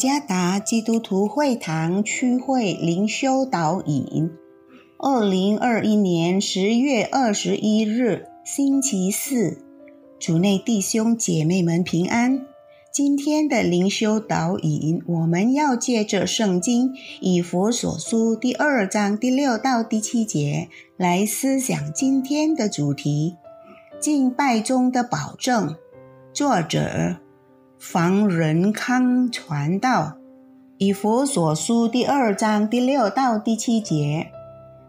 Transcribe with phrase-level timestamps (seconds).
[0.00, 4.30] 加达基督徒会堂区会灵修导引，
[4.96, 9.58] 二零二一年十月二十一日星期四，
[10.18, 12.46] 主内弟兄姐妹们平安。
[12.90, 23.36] 今天的灵修导引，我们要借着圣经以佛所书第二章第六到第七节来思想今天的主题：
[24.00, 25.76] 敬拜中的保证。
[26.32, 27.29] 作者。
[27.80, 30.18] 房仁康传道，
[30.76, 34.30] 以佛所书第二章第六到第七节，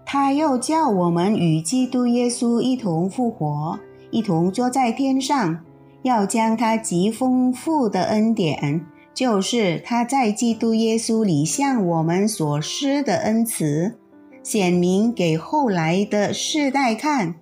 [0.06, 5.64] 他又叫我们与基督耶稣一同复活，一同坐在天上，
[6.04, 13.98] 要将他极丰富的恩典，就是他在基督耶稣里向我们所施的恩慈，
[14.44, 17.36] 显明给后来的世代看。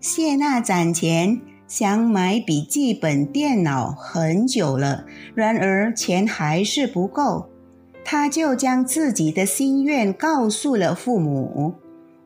[0.00, 1.40] 谢娜攒钱。
[1.68, 7.50] 想买笔记本电脑很久了，然而钱还是不够，
[8.02, 11.74] 他就将自己的心愿告诉了父母。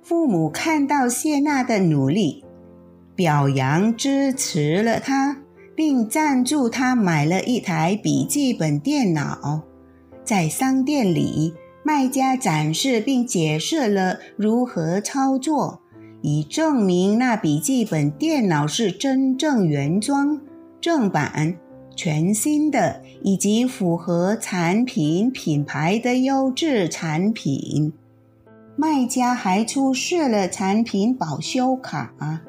[0.00, 2.44] 父母看到谢娜的努力，
[3.16, 5.38] 表扬支持了他，
[5.74, 9.62] 并赞助他买了一台笔记本电脑。
[10.24, 15.81] 在商店里，卖家展示并解释了如何操作。
[16.22, 20.40] 以证明那笔记本电脑是真正原装、
[20.80, 21.56] 正版、
[21.94, 27.92] 全新的，以及符合产品品牌的优质产品。
[28.76, 32.40] 卖家还出示了产品保修卡，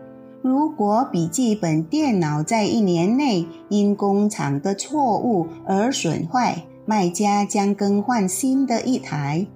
[0.42, 9.48] 如果笔记本电脑在一年内因工厂的错误而损坏，卖家将更换新的一台。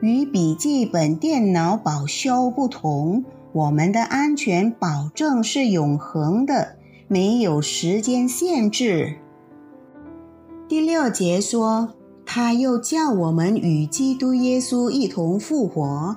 [0.00, 6.76] 与笔记本电脑保修不同，我们的安全保证是永恒的，
[7.08, 9.16] 没有时间限制。
[10.68, 11.94] 第六节说，
[12.24, 16.16] 他又叫我们与基督耶稣一同复活，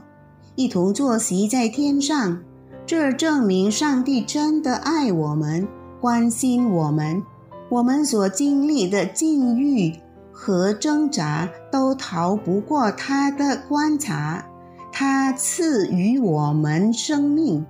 [0.56, 2.40] 一同坐席在天上。
[2.86, 5.68] 这证明上帝真的爱我们，
[6.02, 7.24] 关心我们，
[7.70, 9.96] 我们所经历的境遇。
[10.44, 14.44] 和挣扎都逃不过他的观察。
[14.92, 17.64] 他赐予我们生命，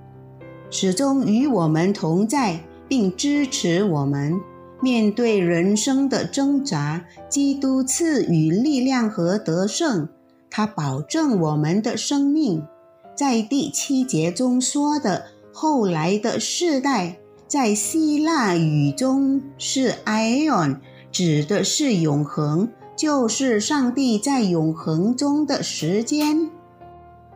[0.70, 4.40] 始终与我们同在，并支持我们
[4.80, 7.04] 面对人生的挣扎。
[7.28, 10.08] 基督赐予力量和得胜，
[10.48, 12.66] 他保证我们的生命。
[13.14, 20.78] 在第七节中说的“后来的世代”，在希腊语中是 “ion”。
[21.12, 26.50] 指的是永恒，就是上帝在永恒中的时间。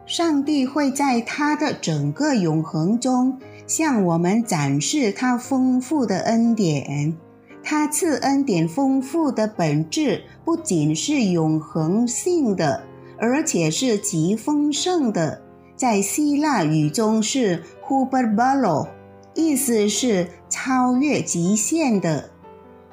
[0.06, 7.14] 上帝会在他的整个永恒中向我们展示他丰富的恩典。
[7.62, 12.84] 他赐恩典丰富的本质不仅是永恒性的，
[13.19, 15.43] 而且是极丰盛的。
[15.75, 18.87] 在希腊语中是 “huperbalo”，
[19.34, 22.31] 意思是超越极限的。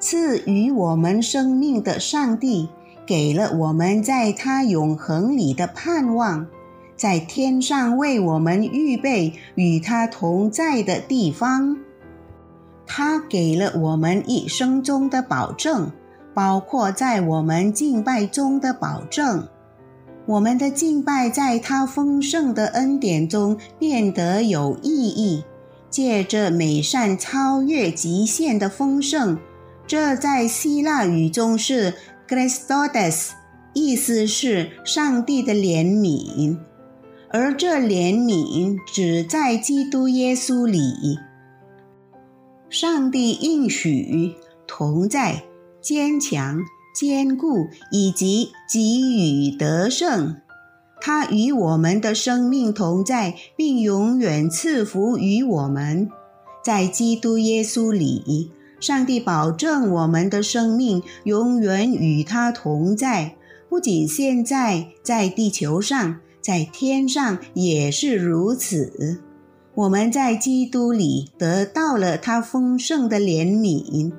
[0.04, 2.68] 赐予我们生命的上帝，
[3.06, 6.46] 给了我们在他永恒里的盼望，
[6.94, 11.78] 在天上为我们预备与他同在的地方。
[12.86, 15.90] 他给了我们一生中的保证，
[16.34, 19.48] 包括在我们敬拜中的保证。
[20.26, 25.44] 我们的敬拜在他丰盛的恩典中变得有意义，
[25.88, 29.38] 借着美善超越极限的丰盛。
[29.86, 31.94] 这在希腊语中是
[32.26, 33.30] Christodes，
[33.74, 36.58] 意思是上帝的怜悯，
[37.28, 41.18] 而这怜悯只在基督耶稣里。
[42.70, 44.34] 上帝应许
[44.66, 45.44] 同在、
[45.82, 46.60] 坚强、
[46.98, 50.36] 坚固以及给予得胜，
[51.00, 56.08] 他与我们的生命同在，并永远赐福于我们，
[56.64, 58.50] 在基督耶稣里。
[58.84, 63.34] 上帝保证我们的生命永远与他同在，
[63.70, 69.22] 不仅现在在地球上，在天上也是如此。
[69.74, 74.12] 我们在基督里得到了他丰盛的怜悯，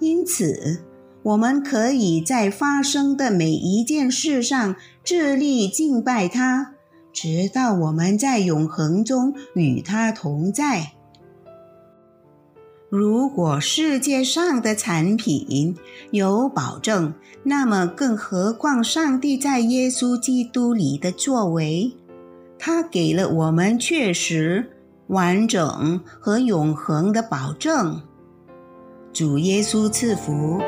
[0.00, 0.80] 因此
[1.22, 4.74] 我们可以在发生的每一件事上
[5.04, 6.72] 致力敬拜他，
[7.12, 10.94] 直到我们在永恒中与他同在。
[12.90, 15.76] 如果世界上的产品
[16.10, 17.12] 有保证，
[17.42, 21.92] 那么更何况上帝在耶稣基督里的作为？
[22.58, 24.70] 他给了我们确实、
[25.08, 28.00] 完整和永恒的保证。
[29.12, 30.58] 主耶稣赐福。